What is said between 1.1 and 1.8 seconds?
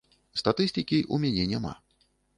мяне няма.